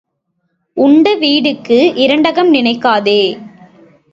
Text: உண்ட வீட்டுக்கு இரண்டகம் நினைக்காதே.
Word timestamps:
உண்ட 0.77 1.15
வீட்டுக்கு 1.15 1.93
இரண்டகம் 1.95 2.51
நினைக்காதே. 2.53 3.21